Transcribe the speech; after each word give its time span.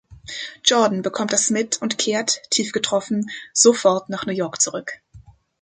Jordan 0.63 1.03
bekommt 1.03 1.31
das 1.31 1.51
mit 1.51 1.79
und 1.79 1.99
kehrt, 1.99 2.41
tief 2.49 2.71
getroffen, 2.71 3.29
sofort 3.53 4.09
nach 4.09 4.25
New 4.25 4.33
York 4.33 4.59
zurück. 4.59 4.93